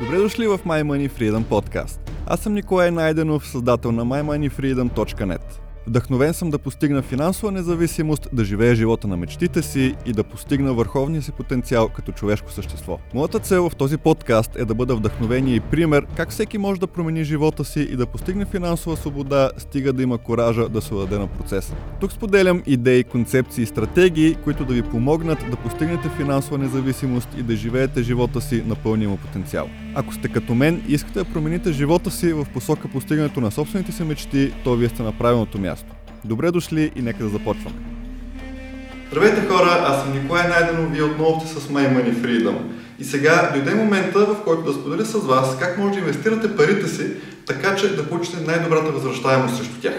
Добре 0.00 0.18
дошли 0.18 0.46
в 0.46 0.58
My 0.58 0.82
Money 0.82 1.10
Freedom 1.10 1.44
Podcast. 1.44 1.98
Аз 2.26 2.40
съм 2.40 2.54
Николай 2.54 2.90
Найденов, 2.90 3.48
създател 3.48 3.92
на 3.92 4.06
mymoneyfreedom.net. 4.06 5.40
Вдъхновен 5.86 6.34
съм 6.34 6.50
да 6.50 6.58
постигна 6.58 7.02
финансова 7.02 7.52
независимост, 7.52 8.28
да 8.32 8.44
живея 8.44 8.74
живота 8.74 9.08
на 9.08 9.16
мечтите 9.16 9.62
си 9.62 9.94
и 10.06 10.12
да 10.12 10.24
постигна 10.24 10.74
върховния 10.74 11.22
си 11.22 11.32
потенциал 11.32 11.88
като 11.88 12.12
човешко 12.12 12.52
същество. 12.52 12.98
Моята 13.14 13.38
цел 13.38 13.70
в 13.70 13.76
този 13.76 13.96
подкаст 13.96 14.56
е 14.56 14.64
да 14.64 14.74
бъда 14.74 14.96
вдъхновение 14.96 15.54
и 15.54 15.60
пример 15.60 16.06
как 16.16 16.30
всеки 16.30 16.58
може 16.58 16.80
да 16.80 16.86
промени 16.86 17.24
живота 17.24 17.64
си 17.64 17.80
и 17.80 17.96
да 17.96 18.06
постигне 18.06 18.44
финансова 18.44 18.96
свобода, 18.96 19.50
стига 19.58 19.92
да 19.92 20.02
има 20.02 20.18
коража 20.18 20.68
да 20.68 20.82
се 20.82 20.94
даде 20.94 21.18
на 21.18 21.26
процеса. 21.26 21.74
Тук 22.00 22.12
споделям 22.12 22.62
идеи, 22.66 23.04
концепции 23.04 23.62
и 23.62 23.66
стратегии, 23.66 24.34
които 24.34 24.64
да 24.64 24.74
ви 24.74 24.82
помогнат 24.82 25.38
да 25.50 25.56
постигнете 25.56 26.08
финансова 26.16 26.58
независимост 26.58 27.28
и 27.38 27.42
да 27.42 27.56
живеете 27.56 28.02
живота 28.02 28.40
си 28.40 28.62
на 28.66 28.74
пълния 28.74 29.08
му 29.08 29.16
потенциал. 29.16 29.68
Ако 29.98 30.14
сте 30.14 30.28
като 30.28 30.54
мен 30.54 30.82
и 30.88 30.92
искате 30.92 31.18
да 31.18 31.24
промените 31.24 31.72
живота 31.72 32.10
си 32.10 32.32
в 32.32 32.46
посока 32.54 32.88
постигането 32.88 33.40
на 33.40 33.50
собствените 33.50 33.92
си 33.92 34.04
мечти, 34.04 34.52
то 34.64 34.76
вие 34.76 34.88
сте 34.88 35.02
на 35.02 35.12
правилното 35.12 35.58
място. 35.58 35.92
Добре 36.24 36.50
дошли 36.50 36.90
и 36.96 37.02
нека 37.02 37.22
да 37.24 37.28
започваме. 37.28 37.76
Здравейте 39.10 39.46
хора, 39.46 39.84
аз 39.86 40.02
съм 40.02 40.12
Николай 40.12 40.48
Найденов, 40.48 40.92
вие 40.92 41.02
отново 41.02 41.40
сте 41.40 41.60
с 41.60 41.68
My 41.68 41.94
Money 41.94 42.14
Freedom. 42.14 42.56
И 42.98 43.04
сега 43.04 43.50
дойде 43.54 43.74
момента, 43.74 44.18
в 44.18 44.36
който 44.44 44.62
да 44.62 44.72
споделя 44.72 45.04
с 45.04 45.18
вас 45.18 45.56
как 45.58 45.78
може 45.78 45.92
да 45.92 45.98
инвестирате 45.98 46.56
парите 46.56 46.88
си, 46.88 47.06
така 47.46 47.76
че 47.76 47.96
да 47.96 48.08
получите 48.08 48.36
най-добрата 48.46 48.90
възвръщаемост 48.90 49.56
срещу 49.56 49.80
тях. 49.80 49.94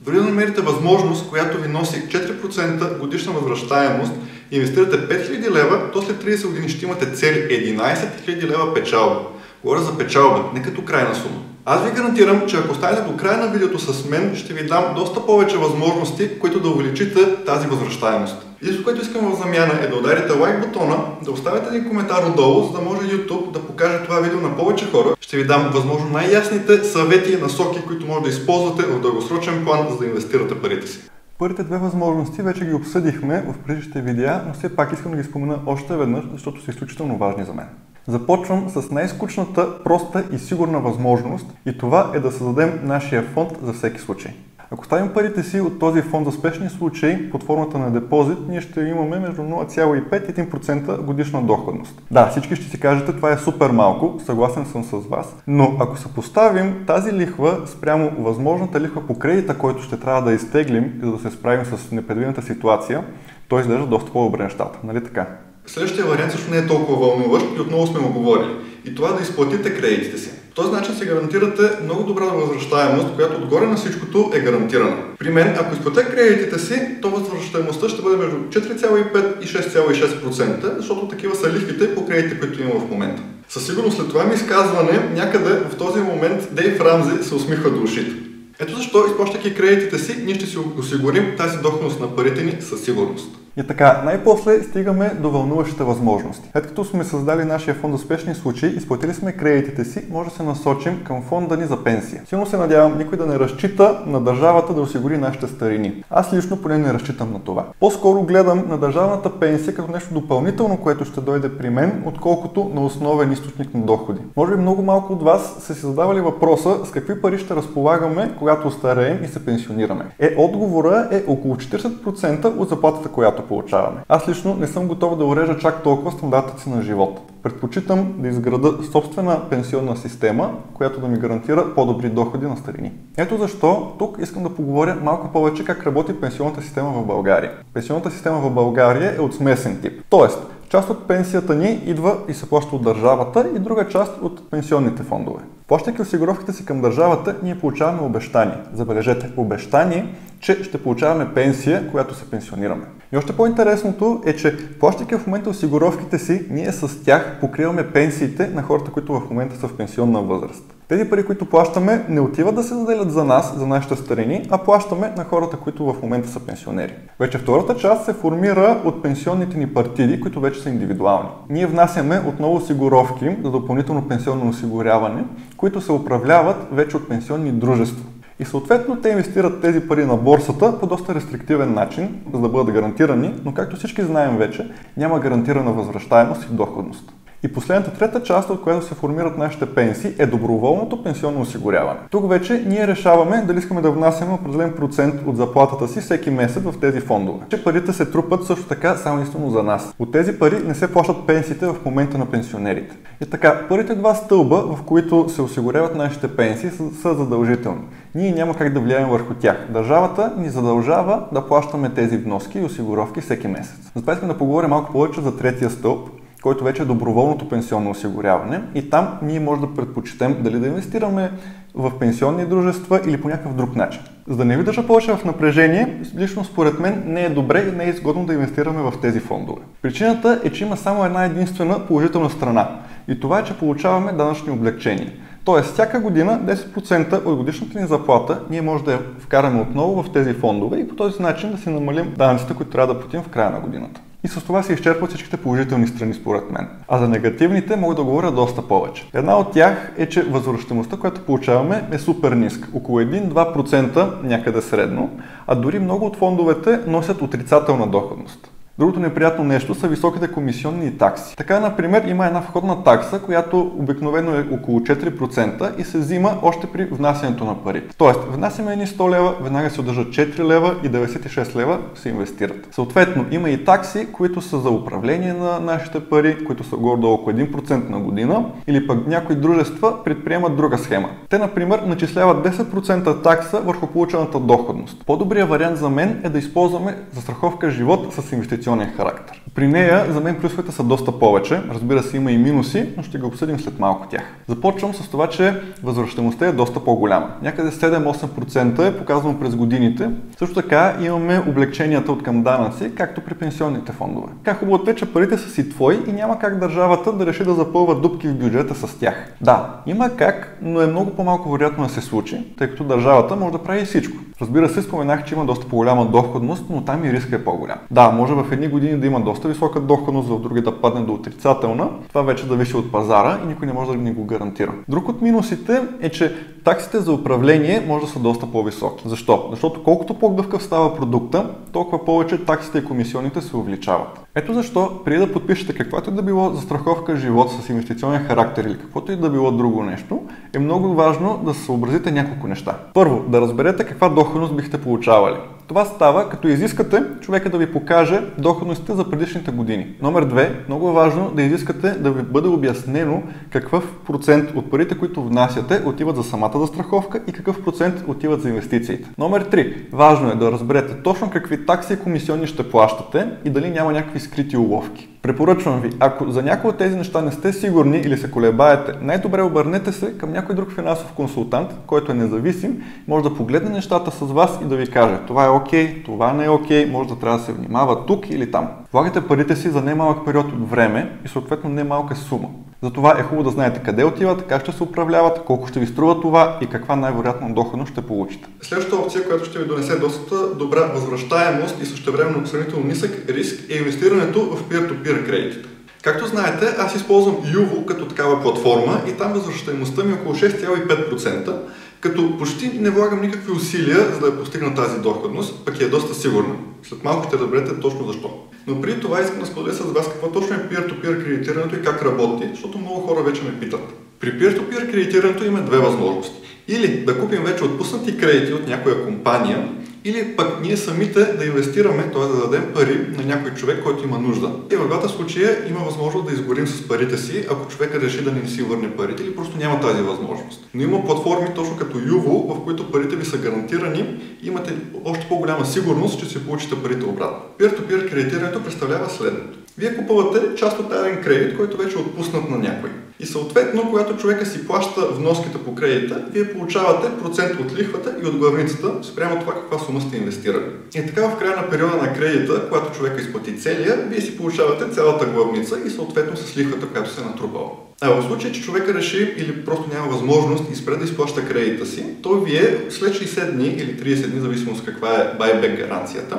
Дори 0.00 0.16
да 0.16 0.22
намерите 0.22 0.60
възможност, 0.60 1.28
която 1.28 1.58
ви 1.58 1.68
носи 1.68 2.08
4% 2.08 2.98
годишна 2.98 3.32
възвръщаемост 3.32 4.12
и 4.50 4.56
инвестирате 4.56 4.96
5000 4.96 5.50
лева, 5.50 5.90
то 5.92 6.02
след 6.02 6.24
30 6.24 6.46
години 6.46 6.68
ще 6.68 6.84
имате 6.84 7.12
цели 7.12 7.38
11 7.38 7.78
000 8.26 8.42
лева 8.42 8.74
печалба. 8.74 9.20
Говоря 9.64 9.80
за 9.80 9.98
печалба, 9.98 10.44
не 10.54 10.62
като 10.62 10.84
крайна 10.84 11.14
сума. 11.14 11.40
Аз 11.64 11.84
ви 11.84 11.90
гарантирам, 11.90 12.42
че 12.46 12.56
ако 12.56 12.72
останете 12.72 13.02
до 13.02 13.16
края 13.16 13.38
на 13.38 13.52
видеото 13.52 13.78
с 13.78 14.08
мен, 14.08 14.36
ще 14.36 14.54
ви 14.54 14.66
дам 14.66 14.84
доста 14.96 15.26
повече 15.26 15.58
възможности, 15.58 16.38
които 16.38 16.60
да 16.60 16.68
увеличите 16.68 17.44
тази 17.46 17.66
възвръщаемост. 17.66 18.46
Единството, 18.62 18.84
което 18.84 19.02
искам 19.02 19.32
в 19.32 19.38
замяна 19.38 19.72
е 19.82 19.86
да 19.86 19.96
ударите 19.96 20.32
лайк 20.32 20.60
бутона, 20.60 20.96
да 21.24 21.30
оставите 21.30 21.68
един 21.68 21.88
коментар 21.88 22.26
отдолу, 22.26 22.66
за 22.66 22.72
да 22.72 22.80
може 22.80 23.00
YouTube 23.00 23.50
да 23.50 23.66
покаже 23.66 24.04
това 24.04 24.20
видео 24.20 24.40
на 24.40 24.56
повече 24.56 24.90
хора. 24.90 25.14
Ще 25.20 25.36
ви 25.36 25.46
дам 25.46 25.70
възможно 25.74 26.10
най-ясните 26.10 26.84
съвети 26.84 27.32
и 27.32 27.40
насоки, 27.40 27.82
които 27.86 28.06
може 28.06 28.22
да 28.22 28.28
използвате 28.28 28.82
в 28.82 29.00
дългосрочен 29.00 29.64
план, 29.64 29.86
за 29.90 29.98
да 29.98 30.06
инвестирате 30.06 30.60
парите 30.62 30.86
си. 30.86 30.98
Първите 31.38 31.62
две 31.62 31.78
възможности 31.78 32.42
вече 32.42 32.64
ги 32.64 32.74
обсъдихме 32.74 33.44
в 33.48 33.54
предишните 33.66 34.00
видеа, 34.00 34.42
но 34.46 34.54
все 34.54 34.76
пак 34.76 34.92
искам 34.92 35.10
да 35.12 35.16
ги 35.16 35.24
спомена 35.24 35.58
още 35.66 35.96
веднъж, 35.96 36.24
защото 36.32 36.64
са 36.64 36.70
изключително 36.70 37.18
важни 37.18 37.44
за 37.44 37.52
мен. 37.52 37.66
Започвам 38.06 38.68
с 38.68 38.90
най-скучната, 38.90 39.84
проста 39.84 40.24
и 40.32 40.38
сигурна 40.38 40.80
възможност 40.80 41.46
и 41.66 41.78
това 41.78 42.10
е 42.14 42.20
да 42.20 42.32
създадем 42.32 42.80
нашия 42.82 43.22
фонд 43.22 43.50
за 43.62 43.72
всеки 43.72 44.00
случай. 44.00 44.32
Ако 44.74 44.84
ставим 44.84 45.08
парите 45.08 45.42
си 45.42 45.60
от 45.60 45.78
този 45.78 46.02
фонд 46.02 46.26
за 46.26 46.32
спешни 46.32 46.68
случаи 46.68 47.30
под 47.30 47.42
формата 47.42 47.78
на 47.78 47.90
депозит, 47.90 48.38
ние 48.48 48.60
ще 48.60 48.80
имаме 48.80 49.18
между 49.18 49.42
0,5 49.42 50.30
и 50.30 50.34
1% 50.34 51.00
годишна 51.00 51.42
доходност. 51.42 52.02
Да, 52.10 52.26
всички 52.26 52.56
ще 52.56 52.70
си 52.70 52.80
кажете, 52.80 53.12
това 53.12 53.32
е 53.32 53.38
супер 53.38 53.70
малко, 53.70 54.20
съгласен 54.24 54.66
съм 54.66 54.84
с 54.84 54.92
вас, 54.92 55.36
но 55.46 55.76
ако 55.80 55.98
съпоставим 55.98 56.84
тази 56.86 57.12
лихва 57.12 57.60
спрямо 57.66 58.10
възможната 58.18 58.80
лихва 58.80 59.06
по 59.06 59.18
кредита, 59.18 59.58
който 59.58 59.82
ще 59.82 60.00
трябва 60.00 60.22
да 60.22 60.32
изтеглим, 60.32 61.00
за 61.02 61.12
да 61.12 61.18
се 61.18 61.30
справим 61.30 61.64
с 61.64 61.90
непредвидената 61.90 62.42
ситуация, 62.42 63.04
той 63.48 63.60
изглежда 63.60 63.86
доста 63.86 64.12
по-добре 64.12 64.42
нещата, 64.42 64.78
нали 64.84 65.04
така? 65.04 65.26
Следващия 65.66 66.06
вариант 66.06 66.32
също 66.32 66.50
не 66.50 66.58
е 66.58 66.66
толкова 66.66 67.06
вълнуващ 67.06 67.46
и 67.56 67.60
отново 67.60 67.86
сме 67.86 68.00
го 68.00 68.12
говорили. 68.12 68.56
И 68.84 68.94
това 68.94 69.08
е 69.08 69.12
да 69.12 69.22
изплатите 69.22 69.74
кредитите 69.74 70.18
си. 70.18 70.30
По 70.54 70.62
този 70.62 70.72
начин 70.72 70.94
си 70.94 71.04
гарантирате 71.04 71.62
много 71.84 72.02
добра 72.02 72.24
възвръщаемост, 72.24 73.14
която 73.14 73.42
отгоре 73.42 73.66
на 73.66 73.76
всичкото 73.76 74.30
е 74.34 74.40
гарантирана. 74.40 74.96
При 75.18 75.30
мен, 75.30 75.56
ако 75.60 75.74
изплатя 75.74 76.04
кредитите 76.04 76.58
си, 76.58 76.80
то 77.02 77.10
възвръщаемостта 77.10 77.88
ще 77.88 78.02
бъде 78.02 78.16
между 78.16 78.36
4,5 78.36 79.42
и 79.42 79.46
6,6%, 79.46 80.76
защото 80.76 81.08
такива 81.08 81.34
са 81.34 81.52
лихвите 81.52 81.94
по 81.94 82.06
кредитите, 82.06 82.40
които 82.40 82.62
имам 82.62 82.80
в 82.80 82.90
момента. 82.90 83.22
Със 83.48 83.66
сигурност 83.66 83.96
след 83.96 84.08
това 84.08 84.24
ми 84.24 84.34
изказване, 84.34 85.10
някъде 85.14 85.50
в 85.50 85.76
този 85.78 86.00
момент 86.00 86.48
Дейв 86.52 86.80
Рамзи 86.80 87.24
се 87.24 87.34
усмихва 87.34 87.70
до 87.70 87.82
ушите. 87.82 88.12
Ето 88.60 88.76
защо, 88.76 89.04
изплащайки 89.06 89.54
кредитите 89.54 89.98
си, 89.98 90.16
ние 90.24 90.34
ще 90.34 90.46
си 90.46 90.58
осигурим 90.78 91.34
тази 91.36 91.58
доходност 91.58 92.00
на 92.00 92.16
парите 92.16 92.42
ни 92.42 92.56
със 92.60 92.84
сигурност. 92.84 93.41
И 93.56 93.66
така, 93.66 94.02
най-после 94.04 94.62
стигаме 94.62 95.10
до 95.20 95.30
вълнуващите 95.30 95.84
възможности. 95.84 96.48
След 96.52 96.66
като 96.66 96.84
сме 96.84 97.04
създали 97.04 97.44
нашия 97.44 97.74
фонд 97.74 97.94
за 97.94 98.04
спешни 98.04 98.34
случаи, 98.34 98.76
изплатили 98.76 99.14
сме 99.14 99.32
кредитите 99.32 99.84
си, 99.84 100.06
може 100.10 100.30
да 100.30 100.36
се 100.36 100.42
насочим 100.42 101.04
към 101.04 101.22
фонда 101.22 101.56
ни 101.56 101.64
за 101.64 101.84
пенсия. 101.84 102.22
Силно 102.26 102.46
се 102.46 102.56
надявам 102.56 102.98
никой 102.98 103.18
да 103.18 103.26
не 103.26 103.38
разчита 103.38 104.02
на 104.06 104.20
държавата 104.20 104.74
да 104.74 104.80
осигури 104.80 105.18
нашите 105.18 105.46
старини. 105.46 106.04
Аз 106.10 106.32
лично 106.32 106.56
поне 106.56 106.78
не 106.78 106.92
разчитам 106.92 107.32
на 107.32 107.38
това. 107.38 107.64
По-скоро 107.80 108.22
гледам 108.22 108.64
на 108.68 108.78
държавната 108.78 109.40
пенсия 109.40 109.74
като 109.74 109.92
нещо 109.92 110.14
допълнително, 110.14 110.76
което 110.76 111.04
ще 111.04 111.20
дойде 111.20 111.58
при 111.58 111.70
мен, 111.70 112.02
отколкото 112.06 112.70
на 112.74 112.84
основен 112.84 113.32
източник 113.32 113.74
на 113.74 113.80
доходи. 113.80 114.20
Може 114.36 114.56
би 114.56 114.60
много 114.60 114.82
малко 114.82 115.12
от 115.12 115.22
вас 115.22 115.56
са 115.60 115.74
си 115.74 115.80
задавали 115.80 116.20
въпроса 116.20 116.76
с 116.84 116.90
какви 116.90 117.20
пари 117.20 117.38
ще 117.38 117.56
разполагаме, 117.56 118.34
когато 118.38 118.68
остареем 118.68 119.24
и 119.24 119.28
се 119.28 119.44
пенсионираме. 119.44 120.04
Е, 120.18 120.34
отговора 120.38 121.08
е 121.10 121.22
около 121.26 121.54
40% 121.54 122.56
от 122.58 122.68
заплатата, 122.68 123.08
която 123.08 123.41
която 123.42 123.48
получаваме. 123.48 124.04
Аз 124.08 124.28
лично 124.28 124.54
не 124.54 124.66
съм 124.66 124.86
готов 124.86 125.16
да 125.16 125.24
урежа 125.24 125.58
чак 125.58 125.82
толкова 125.82 126.12
стандарта 126.12 126.62
си 126.62 126.70
на 126.70 126.82
живота. 126.82 127.22
Предпочитам 127.42 128.14
да 128.18 128.28
изграда 128.28 128.72
собствена 128.92 129.40
пенсионна 129.50 129.96
система, 129.96 130.50
която 130.74 131.00
да 131.00 131.08
ми 131.08 131.18
гарантира 131.18 131.74
по-добри 131.74 132.08
доходи 132.08 132.46
на 132.46 132.56
старини. 132.56 132.92
Ето 133.16 133.36
защо 133.36 133.92
тук 133.98 134.18
искам 134.20 134.42
да 134.42 134.54
поговоря 134.54 134.96
малко 135.02 135.28
повече 135.32 135.64
как 135.64 135.86
работи 135.86 136.20
пенсионната 136.20 136.62
система 136.62 136.90
в 136.90 137.06
България. 137.06 137.52
Пенсионната 137.74 138.10
система 138.10 138.38
в 138.38 138.50
България 138.50 139.14
е 139.16 139.20
от 139.20 139.34
смесен 139.34 139.80
тип. 139.82 140.02
Тоест, 140.10 140.46
Част 140.72 140.90
от 140.90 141.08
пенсията 141.08 141.54
ни 141.54 141.80
идва 141.86 142.16
и 142.28 142.34
се 142.34 142.48
плаща 142.48 142.76
от 142.76 142.82
държавата 142.82 143.46
и 143.56 143.58
друга 143.58 143.88
част 143.88 144.18
от 144.22 144.50
пенсионните 144.50 145.02
фондове. 145.02 145.40
Плащайки 145.68 146.02
осигуровките 146.02 146.52
си 146.52 146.64
към 146.64 146.80
държавата, 146.80 147.36
ние 147.42 147.58
получаваме 147.58 148.02
обещание. 148.02 148.56
Забележете, 148.74 149.30
обещание, 149.36 150.14
че 150.42 150.64
ще 150.64 150.82
получаваме 150.82 151.34
пенсия, 151.34 151.90
която 151.90 152.14
се 152.14 152.30
пенсионираме. 152.30 152.84
И 153.12 153.16
още 153.16 153.32
по-интересното 153.32 154.22
е, 154.26 154.36
че 154.36 154.56
плащайки 154.80 155.14
в 155.14 155.26
момента 155.26 155.50
осигуровките 155.50 156.18
си, 156.18 156.46
ние 156.50 156.72
с 156.72 157.04
тях 157.04 157.36
покриваме 157.40 157.92
пенсиите 157.92 158.46
на 158.46 158.62
хората, 158.62 158.90
които 158.90 159.12
в 159.12 159.30
момента 159.30 159.56
са 159.56 159.68
в 159.68 159.76
пенсионна 159.76 160.22
възраст. 160.22 160.74
Тези 160.88 161.10
пари, 161.10 161.26
които 161.26 161.46
плащаме, 161.46 162.04
не 162.08 162.20
отиват 162.20 162.54
да 162.54 162.62
се 162.62 162.74
заделят 162.74 163.12
за 163.12 163.24
нас, 163.24 163.58
за 163.58 163.66
нашите 163.66 163.96
старини, 163.96 164.46
а 164.50 164.58
плащаме 164.58 165.12
на 165.16 165.24
хората, 165.24 165.56
които 165.56 165.92
в 165.92 166.02
момента 166.02 166.28
са 166.28 166.40
пенсионери. 166.40 166.94
Вече 167.20 167.38
втората 167.38 167.76
част 167.76 168.04
се 168.04 168.12
формира 168.12 168.80
от 168.84 169.02
пенсионните 169.02 169.58
ни 169.58 169.66
партиди, 169.66 170.20
които 170.20 170.40
вече 170.40 170.60
са 170.60 170.68
индивидуални. 170.68 171.28
Ние 171.50 171.66
внасяме 171.66 172.22
отново 172.28 172.56
осигуровки 172.56 173.36
за 173.44 173.50
допълнително 173.50 174.08
пенсионно 174.08 174.48
осигуряване, 174.48 175.24
които 175.56 175.80
се 175.80 175.92
управляват 175.92 176.56
вече 176.72 176.96
от 176.96 177.08
пенсионни 177.08 177.52
дружества. 177.52 178.04
И 178.42 178.44
съответно 178.44 179.00
те 179.00 179.08
инвестират 179.08 179.60
тези 179.60 179.80
пари 179.80 180.06
на 180.06 180.16
борсата 180.16 180.80
по 180.80 180.86
доста 180.86 181.14
рестриктивен 181.14 181.74
начин, 181.74 182.20
за 182.34 182.40
да 182.40 182.48
бъдат 182.48 182.74
гарантирани, 182.74 183.34
но 183.44 183.54
както 183.54 183.76
всички 183.76 184.02
знаем 184.02 184.36
вече, 184.36 184.70
няма 184.96 185.20
гарантирана 185.20 185.72
възвръщаемост 185.72 186.42
и 186.42 186.54
доходност. 186.54 187.12
И 187.44 187.52
последната 187.52 187.92
трета 187.92 188.22
част, 188.22 188.50
от 188.50 188.62
която 188.62 188.86
се 188.86 188.94
формират 188.94 189.38
нашите 189.38 189.66
пенсии, 189.66 190.14
е 190.18 190.26
доброволното 190.26 191.02
пенсионно 191.02 191.40
осигуряване. 191.40 192.00
Тук 192.10 192.28
вече 192.28 192.64
ние 192.66 192.86
решаваме 192.86 193.44
дали 193.46 193.58
искаме 193.58 193.80
да 193.80 193.90
внасяме 193.90 194.32
определен 194.32 194.72
процент 194.72 195.14
от 195.26 195.36
заплатата 195.36 195.88
си 195.88 196.00
всеки 196.00 196.30
месец 196.30 196.62
в 196.62 196.80
тези 196.80 197.00
фондове. 197.00 197.38
Че 197.48 197.64
парите 197.64 197.92
се 197.92 198.10
трупат 198.10 198.44
също 198.44 198.66
така 198.66 198.96
само 198.96 199.16
единствено 199.16 199.50
за 199.50 199.62
нас. 199.62 199.94
От 199.98 200.12
тези 200.12 200.38
пари 200.38 200.62
не 200.66 200.74
се 200.74 200.92
плащат 200.92 201.26
пенсиите 201.26 201.66
в 201.66 201.76
момента 201.84 202.18
на 202.18 202.26
пенсионерите. 202.26 202.96
И 203.20 203.26
така, 203.26 203.60
първите 203.68 203.94
два 203.94 204.14
стълба, 204.14 204.56
в 204.56 204.82
които 204.82 205.28
се 205.28 205.42
осигуряват 205.42 205.94
нашите 205.94 206.36
пенсии, 206.36 206.70
са, 206.70 207.14
задължителни. 207.14 207.82
Ние 208.14 208.32
няма 208.32 208.54
как 208.54 208.72
да 208.72 208.80
влияем 208.80 209.08
върху 209.08 209.34
тях. 209.34 209.66
Държавата 209.70 210.32
ни 210.38 210.48
задължава 210.48 211.24
да 211.32 211.46
плащаме 211.46 211.90
тези 211.90 212.16
вноски 212.16 212.58
и 212.58 212.64
осигуровки 212.64 213.20
всеки 213.20 213.48
месец. 213.48 213.90
Затова 213.96 214.12
искам 214.12 214.28
да 214.28 214.38
поговорим 214.38 214.70
малко 214.70 214.92
повече 214.92 215.20
за 215.20 215.36
третия 215.36 215.70
стълб, 215.70 216.08
който 216.42 216.64
вече 216.64 216.82
е 216.82 216.84
доброволното 216.84 217.48
пенсионно 217.48 217.90
осигуряване. 217.90 218.62
И 218.74 218.90
там 218.90 219.18
ние 219.22 219.40
може 219.40 219.60
да 219.60 219.74
предпочитем 219.74 220.36
дали 220.40 220.58
да 220.58 220.66
инвестираме 220.66 221.30
в 221.74 221.98
пенсионни 221.98 222.46
дружества 222.46 223.00
или 223.06 223.20
по 223.20 223.28
някакъв 223.28 223.54
друг 223.54 223.76
начин. 223.76 224.00
За 224.28 224.36
да 224.36 224.44
не 224.44 224.56
ви 224.56 224.64
държа 224.64 224.86
повече 224.86 225.12
в 225.12 225.24
напрежение, 225.24 226.00
лично 226.16 226.44
според 226.44 226.80
мен 226.80 227.02
не 227.06 227.24
е 227.24 227.28
добре 227.28 227.68
и 227.68 227.76
не 227.76 227.84
е 227.84 227.88
изгодно 227.88 228.26
да 228.26 228.34
инвестираме 228.34 228.82
в 228.82 228.92
тези 229.02 229.20
фондове. 229.20 229.60
Причината 229.82 230.40
е, 230.44 230.50
че 230.50 230.64
има 230.64 230.76
само 230.76 231.04
една 231.04 231.24
единствена 231.24 231.86
положителна 231.86 232.30
страна. 232.30 232.80
И 233.08 233.20
това 233.20 233.38
е, 233.38 233.44
че 233.44 233.58
получаваме 233.58 234.12
данъчни 234.12 234.52
облегчения. 234.52 235.12
Тоест, 235.44 235.72
всяка 235.72 236.00
година 236.00 236.40
10% 236.44 237.24
от 237.26 237.36
годишната 237.36 237.80
ни 237.80 237.86
заплата 237.86 238.40
ние 238.50 238.62
може 238.62 238.84
да 238.84 238.92
я 238.92 239.00
вкараме 239.18 239.60
отново 239.60 240.02
в 240.02 240.12
тези 240.12 240.32
фондове 240.32 240.78
и 240.78 240.88
по 240.88 240.94
този 240.94 241.22
начин 241.22 241.50
да 241.52 241.58
си 241.58 241.70
намалим 241.70 242.14
данъците, 242.16 242.54
които 242.54 242.72
трябва 242.72 242.94
да 242.94 243.00
платим 243.00 243.22
в 243.22 243.28
края 243.28 243.50
на 243.50 243.60
годината. 243.60 244.00
И 244.24 244.28
с 244.28 244.44
това 244.44 244.62
се 244.62 244.72
изчерпват 244.72 245.10
всичките 245.10 245.36
положителни 245.36 245.86
страни 245.86 246.14
според 246.14 246.50
мен. 246.50 246.68
А 246.88 246.98
за 246.98 247.08
негативните 247.08 247.76
мога 247.76 247.94
да 247.94 248.04
говоря 248.04 248.32
доста 248.32 248.68
повече. 248.68 249.10
Една 249.14 249.38
от 249.38 249.52
тях 249.52 249.92
е, 249.98 250.08
че 250.08 250.22
възвръщаемостта, 250.22 250.96
която 250.96 251.20
получаваме 251.20 251.88
е 251.92 251.98
супер 251.98 252.32
ниска. 252.32 252.68
Около 252.74 253.00
1-2% 253.00 254.22
някъде 254.22 254.62
средно, 254.62 255.10
а 255.46 255.54
дори 255.54 255.78
много 255.78 256.06
от 256.06 256.16
фондовете 256.16 256.80
носят 256.86 257.22
отрицателна 257.22 257.86
доходност. 257.86 258.51
Другото 258.78 259.00
неприятно 259.00 259.44
нещо 259.44 259.74
са 259.74 259.88
високите 259.88 260.28
комисионни 260.28 260.98
такси. 260.98 261.36
Така, 261.36 261.60
например, 261.60 262.04
има 262.06 262.26
една 262.26 262.40
входна 262.40 262.84
такса, 262.84 263.18
която 263.18 263.72
обикновено 263.78 264.34
е 264.34 264.46
около 264.52 264.80
4% 264.80 265.78
и 265.78 265.84
се 265.84 265.98
взима 265.98 266.38
още 266.42 266.66
при 266.66 266.84
внасянето 266.84 267.44
на 267.44 267.54
пари. 267.64 267.82
Тоест, 267.98 268.20
внасяме 268.30 268.72
едни 268.72 268.86
100 268.86 269.10
лева, 269.10 269.34
веднага 269.42 269.70
се 269.70 269.80
удържат 269.80 270.08
4 270.08 270.44
лева 270.44 270.76
и 270.84 270.90
96 270.90 271.56
лева 271.56 271.78
се 271.94 272.08
инвестират. 272.08 272.68
Съответно, 272.70 273.26
има 273.30 273.50
и 273.50 273.64
такси, 273.64 274.06
които 274.12 274.40
са 274.40 274.58
за 274.58 274.70
управление 274.70 275.32
на 275.32 275.60
нашите 275.60 276.00
пари, 276.00 276.44
които 276.44 276.64
са 276.64 276.76
горе-долу 276.76 277.14
около 277.14 277.36
1% 277.36 277.90
на 277.90 278.00
година, 278.00 278.44
или 278.66 278.86
пък 278.86 279.06
някои 279.06 279.36
дружества 279.36 280.04
предприемат 280.04 280.56
друга 280.56 280.78
схема. 280.78 281.08
Те, 281.28 281.38
например, 281.38 281.78
начисляват 281.78 282.46
10% 282.46 283.22
такса 283.22 283.60
върху 283.60 283.86
получената 283.86 284.40
доходност. 284.40 285.04
По-добрият 285.06 285.48
вариант 285.48 285.78
за 285.78 285.90
мен 285.90 286.20
е 286.24 286.28
да 286.28 286.38
използваме 286.38 286.96
застраховка 287.14 287.70
живот 287.70 288.14
с 288.14 288.32
инвестиционни 288.32 288.61
инвестиционен 288.62 288.96
характер. 288.96 289.41
При 289.54 289.68
нея 289.68 290.06
за 290.12 290.20
мен 290.20 290.36
плюсовете 290.40 290.72
са 290.72 290.84
доста 290.84 291.18
повече, 291.18 291.62
разбира 291.70 292.02
се 292.02 292.16
има 292.16 292.32
и 292.32 292.38
минуси, 292.38 292.88
но 292.96 293.02
ще 293.02 293.18
ги 293.18 293.24
обсъдим 293.24 293.60
след 293.60 293.78
малко 293.78 294.06
тях. 294.08 294.22
Започвам 294.48 294.94
с 294.94 295.08
това, 295.08 295.26
че 295.26 295.60
възвръщаемостта 295.82 296.46
е 296.46 296.52
доста 296.52 296.84
по-голяма. 296.84 297.30
Някъде 297.42 297.70
7-8% 297.70 298.88
е 298.88 298.98
показано 298.98 299.40
през 299.40 299.56
годините. 299.56 300.10
Също 300.38 300.54
така 300.54 300.96
имаме 301.02 301.42
облегченията 301.48 302.12
от 302.12 302.22
към 302.22 302.42
данъци, 302.42 302.94
както 302.94 303.20
при 303.20 303.34
пенсионните 303.34 303.92
фондове. 303.92 304.26
Как 304.42 304.58
хубавото 304.58 304.90
е, 304.90 304.94
че 304.94 305.12
парите 305.12 305.38
са 305.38 305.50
си 305.50 305.70
твои 305.70 305.98
и 306.06 306.12
няма 306.12 306.38
как 306.38 306.58
държавата 306.58 307.12
да 307.12 307.26
реши 307.26 307.44
да 307.44 307.54
запълва 307.54 308.00
дупки 308.00 308.28
в 308.28 308.34
бюджета 308.34 308.74
с 308.74 308.98
тях. 308.98 309.32
Да, 309.40 309.80
има 309.86 310.10
как, 310.10 310.58
но 310.62 310.80
е 310.80 310.86
много 310.86 311.10
по-малко 311.10 311.52
вероятно 311.52 311.84
да 311.84 311.90
се 311.92 312.00
случи, 312.00 312.54
тъй 312.58 312.68
като 312.68 312.84
държавата 312.84 313.36
може 313.36 313.52
да 313.52 313.62
прави 313.62 313.84
всичко. 313.84 314.16
Разбира 314.40 314.68
се, 314.68 314.82
споменах, 314.82 315.24
че 315.24 315.34
има 315.34 315.44
доста 315.44 315.68
по-голяма 315.68 316.06
доходност, 316.06 316.64
но 316.70 316.84
там 316.84 317.04
и 317.04 317.12
риска 317.12 317.36
е 317.36 317.44
по-голям. 317.44 317.78
Да, 317.90 318.10
може 318.10 318.34
в 318.34 318.52
едни 318.52 318.68
години 318.68 318.96
да 318.96 319.06
има 319.06 319.20
доста 319.20 319.41
висока 319.48 319.80
доходност, 319.80 320.28
в 320.28 320.40
други 320.40 320.60
да 320.60 320.80
падне 320.80 321.00
до 321.00 321.12
отрицателна. 321.12 321.88
Това 322.08 322.22
вече 322.22 322.46
зависи 322.46 322.76
от 322.76 322.92
пазара 322.92 323.38
и 323.44 323.46
никой 323.46 323.66
не 323.66 323.72
може 323.72 323.90
да 323.90 323.96
ни 323.96 324.12
го 324.12 324.24
гарантира. 324.24 324.72
Друг 324.88 325.08
от 325.08 325.22
минусите 325.22 325.82
е, 326.00 326.08
че 326.08 326.34
таксите 326.64 326.98
за 326.98 327.12
управление 327.12 327.84
може 327.88 328.06
да 328.06 328.12
са 328.12 328.18
доста 328.18 328.46
по-високи. 328.46 329.08
Защо? 329.08 329.48
Защото 329.50 329.82
колкото 329.82 330.14
по-гъвкав 330.14 330.62
става 330.62 330.96
продукта, 330.96 331.50
толкова 331.72 332.04
повече 332.04 332.44
таксите 332.44 332.78
и 332.78 332.84
комисионите 332.84 333.40
се 333.40 333.56
увеличават. 333.56 334.20
Ето 334.34 334.54
защо, 334.54 335.00
преди 335.04 335.18
да 335.18 335.32
подпишете 335.32 335.74
каквато 335.74 336.10
и 336.10 336.14
да 336.14 336.22
било 336.22 336.50
застраховка 336.50 337.16
живот 337.16 337.50
с 337.50 337.68
инвестиционен 337.68 338.24
характер 338.24 338.64
или 338.64 338.78
каквото 338.78 339.12
и 339.12 339.16
да 339.16 339.30
било 339.30 339.50
друго 339.50 339.82
нещо, 339.82 340.20
е 340.52 340.58
много 340.58 340.94
важно 340.94 341.40
да 341.44 341.54
съобразите 341.54 342.12
няколко 342.12 342.48
неща. 342.48 342.78
Първо, 342.94 343.24
да 343.28 343.40
разберете 343.40 343.84
каква 343.84 344.08
доходност 344.08 344.56
бихте 344.56 344.80
получавали. 344.80 345.36
Това 345.72 345.84
става 345.84 346.28
като 346.28 346.48
изискате 346.48 347.02
човека 347.20 347.50
да 347.50 347.58
ви 347.58 347.72
покаже 347.72 348.20
доходностите 348.38 348.92
за 348.94 349.10
предишните 349.10 349.50
години. 349.50 349.86
Номер 350.02 350.24
две, 350.24 350.64
много 350.68 350.88
е 350.88 350.92
важно 350.92 351.30
да 351.30 351.42
изискате 351.42 351.90
да 351.90 352.10
ви 352.10 352.22
бъде 352.22 352.48
обяснено 352.48 353.22
какъв 353.50 353.96
процент 354.06 354.50
от 354.54 354.70
парите, 354.70 354.98
които 354.98 355.24
внасяте, 355.24 355.82
отиват 355.86 356.16
за 356.16 356.22
самата 356.22 356.58
застраховка 356.58 357.20
и 357.26 357.32
какъв 357.32 357.64
процент 357.64 358.04
отиват 358.08 358.42
за 358.42 358.48
инвестициите. 358.48 359.10
Номер 359.18 359.42
три, 359.42 359.86
важно 359.92 360.30
е 360.30 360.34
да 360.34 360.52
разберете 360.52 361.02
точно 361.02 361.30
какви 361.30 361.66
такси 361.66 361.92
и 361.92 361.98
комисионни 361.98 362.46
ще 362.46 362.70
плащате 362.70 363.26
и 363.44 363.50
дали 363.50 363.70
няма 363.70 363.92
някакви 363.92 364.20
скрити 364.20 364.56
уловки. 364.56 365.11
Препоръчвам 365.22 365.80
ви, 365.80 365.90
ако 366.00 366.30
за 366.30 366.42
някои 366.42 366.70
от 366.70 366.78
тези 366.78 366.96
неща 366.96 367.22
не 367.22 367.32
сте 367.32 367.52
сигурни 367.52 367.98
или 367.98 368.16
се 368.16 368.30
колебаете, 368.30 368.92
най-добре 369.00 369.42
обърнете 369.42 369.92
се 369.92 370.18
към 370.18 370.32
някой 370.32 370.54
друг 370.54 370.72
финансов 370.72 371.12
консултант, 371.12 371.70
който 371.86 372.12
е 372.12 372.14
независим, 372.14 372.82
може 373.08 373.22
да 373.28 373.34
погледне 373.34 373.70
нещата 373.70 374.10
с 374.10 374.20
вас 374.20 374.58
и 374.62 374.64
да 374.64 374.76
ви 374.76 374.90
каже 374.90 375.18
това 375.26 375.44
е 375.44 375.48
окей, 375.48 375.86
okay, 375.86 376.04
това 376.04 376.32
не 376.32 376.44
е 376.44 376.48
окей, 376.48 376.86
okay, 376.86 376.90
може 376.90 377.08
да 377.08 377.18
трябва 377.18 377.38
да 377.38 377.44
се 377.44 377.52
внимава 377.52 378.06
тук 378.06 378.30
или 378.30 378.50
там. 378.50 378.68
Влагате 378.92 379.20
парите 379.20 379.56
си 379.56 379.70
за 379.70 379.82
немалък 379.82 380.24
период 380.24 380.46
от 380.46 380.70
време 380.70 381.18
и 381.24 381.28
съответно 381.28 381.70
немалка 381.70 382.16
сума. 382.16 382.48
Затова 382.82 383.18
е 383.18 383.22
хубаво 383.22 383.42
да 383.42 383.50
знаете 383.50 383.80
къде 383.84 384.04
отиват, 384.04 384.46
как 384.46 384.62
ще 384.62 384.72
се 384.72 384.82
управляват, 384.82 385.44
колко 385.44 385.68
ще 385.68 385.80
ви 385.80 385.86
струва 385.86 386.20
това 386.20 386.58
и 386.60 386.66
каква 386.66 386.96
най-вероятно 386.96 387.54
доходност 387.54 387.92
ще 387.92 388.02
получите. 388.02 388.48
Следващата 388.62 388.96
опция, 388.96 389.24
която 389.24 389.44
ще 389.44 389.58
ви 389.58 389.68
донесе 389.68 389.98
доста 389.98 390.54
добра 390.54 390.80
възвръщаемост 390.80 391.82
и 391.82 391.86
същевременно 391.86 392.46
сравнително 392.46 392.86
нисък 392.86 393.24
риск 393.28 393.70
е 393.70 393.76
инвестирането 393.76 394.40
в 394.40 394.68
peer-to-peer 394.68 395.26
кредитите. 395.26 395.68
Както 396.02 396.26
знаете, 396.26 396.76
аз 396.78 396.94
използвам 396.94 397.36
Юво 397.54 397.86
като 397.86 398.08
такава 398.08 398.42
платформа 398.42 399.00
и 399.08 399.12
там 399.12 399.32
възвръщаемостта 399.32 400.04
ми 400.04 400.12
е 400.12 400.14
около 400.14 400.34
6,5%, 400.34 401.56
като 402.00 402.38
почти 402.38 402.78
не 402.80 402.90
влагам 402.90 403.20
никакви 403.20 403.52
усилия 403.52 403.98
за 404.12 404.20
да 404.20 404.38
постигна 404.38 404.74
тази 404.74 405.00
доходност, 405.00 405.64
пък 405.64 405.80
е 405.80 405.88
доста 405.88 406.14
сигурна. 406.14 406.54
След 406.82 407.04
малко 407.04 407.28
ще 407.28 407.38
разберете 407.38 407.80
точно 407.80 408.06
защо. 408.06 408.30
Но 408.66 408.80
преди 408.80 409.00
това 409.00 409.20
искам 409.20 409.40
да 409.40 409.46
споделя 409.46 409.74
с 409.74 409.80
вас 409.80 410.08
какво 410.08 410.32
точно 410.32 410.56
е 410.56 410.58
peer-to-peer 410.58 411.24
кредитирането 411.24 411.76
и 411.76 411.82
как 411.82 412.02
работи, 412.02 412.48
защото 412.50 412.78
много 412.78 413.00
хора 413.00 413.22
вече 413.22 413.42
ме 413.42 413.60
питат. 413.60 413.80
При 414.20 414.28
peer-to-peer 414.28 414.90
кредитирането 414.90 415.44
има 415.44 415.60
две 415.60 415.78
възможности. 415.78 416.38
Или 416.68 417.04
да 417.04 417.18
купим 417.18 417.44
вече 417.44 417.64
отпуснати 417.64 418.16
кредити 418.18 418.52
от 418.52 418.68
някоя 418.68 419.04
компания, 419.04 419.68
или 420.04 420.36
пък 420.36 420.62
ние 420.62 420.76
самите 420.76 421.24
да 421.24 421.44
инвестираме, 421.44 422.10
т.е. 422.12 422.22
да 422.22 422.48
дадем 422.48 422.72
пари 422.74 423.06
на 423.18 423.24
някой 423.24 423.50
човек, 423.50 423.82
който 423.84 424.04
има 424.04 424.18
нужда. 424.18 424.52
И 424.72 424.76
в 424.76 424.88
двата 424.88 425.08
случая 425.08 425.68
има 425.68 425.80
възможност 425.80 426.26
да 426.26 426.32
изгорим 426.32 426.66
с 426.66 426.88
парите 426.88 427.18
си, 427.18 427.46
ако 427.50 427.68
човека 427.68 428.00
реши 428.00 428.24
да 428.24 428.32
не 428.32 428.48
си 428.48 428.62
върне 428.62 428.96
парите 428.96 429.22
или 429.22 429.36
просто 429.36 429.58
няма 429.58 429.80
тази 429.80 430.02
възможност. 430.02 430.68
Но 430.74 430.82
има 430.82 431.04
платформи 431.04 431.48
точно 431.54 431.76
като 431.76 431.98
Юво, 431.98 432.54
в 432.54 432.64
които 432.64 432.92
парите 432.92 433.16
ви 433.16 433.24
са 433.24 433.38
гарантирани 433.38 434.20
и 434.42 434.46
имате 434.46 434.74
още 435.04 435.26
по-голяма 435.28 435.66
сигурност, 435.66 436.20
че 436.20 436.26
си 436.26 436.46
получите 436.46 436.82
парите 436.82 437.04
обратно. 437.04 437.38
Peer-to-peer 437.58 438.10
кредитирането 438.10 438.62
представлява 438.62 439.10
следното. 439.10 439.61
Вие 439.78 439.96
купувате 439.96 440.54
част 440.54 440.78
от 440.78 440.88
даден 440.88 441.22
кредит, 441.22 441.56
който 441.56 441.76
вече 441.76 441.96
е 441.96 442.00
отпуснат 442.00 442.50
на 442.50 442.58
някой. 442.58 442.90
И 443.20 443.26
съответно, 443.26 443.82
когато 443.90 444.16
човека 444.16 444.46
си 444.46 444.66
плаща 444.66 445.00
вноските 445.00 445.58
по 445.58 445.74
кредита, 445.74 446.24
вие 446.32 446.52
получавате 446.52 447.18
процент 447.22 447.60
от 447.60 447.78
лихвата 447.78 448.14
и 448.22 448.26
от 448.26 448.36
главницата 448.36 448.92
спрямо 449.02 449.40
това 449.40 449.54
каква 449.54 449.78
сума 449.78 450.00
сте 450.00 450.16
инвестирали. 450.16 450.64
И 450.94 451.06
така 451.06 451.28
в 451.28 451.38
края 451.38 451.56
на 451.56 451.70
периода 451.70 451.96
на 451.96 452.12
кредита, 452.12 452.68
когато 452.68 452.96
човека 452.96 453.20
изплати 453.20 453.58
целия, 453.58 454.06
вие 454.08 454.20
си 454.20 454.36
получавате 454.36 454.94
цялата 454.94 455.26
главница 455.26 455.76
и 455.86 455.90
съответно 455.90 456.36
с 456.36 456.56
лихвата, 456.56 456.86
която 456.86 457.10
се 457.10 457.20
е 457.20 457.24
натрупала. 457.24 457.70
А 458.00 458.10
в 458.10 458.26
случай, 458.26 458.52
че 458.52 458.62
човека 458.62 458.94
реши 458.94 459.34
или 459.36 459.64
просто 459.64 459.84
няма 459.94 460.12
възможност 460.12 460.64
и 460.72 460.76
спре 460.76 460.96
да 460.96 461.04
изплаща 461.04 461.44
кредита 461.44 461.86
си, 461.86 462.04
то 462.22 462.40
вие 462.40 462.78
след 462.90 463.14
60 463.14 463.50
дни 463.52 463.68
или 463.68 464.16
30 464.16 464.26
дни, 464.26 464.40
зависимост 464.40 464.84
каква 464.84 465.14
е 465.14 465.38
байбек 465.38 465.76
гаранцията, 465.76 466.38